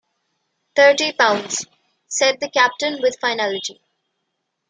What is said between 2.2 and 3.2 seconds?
the captain with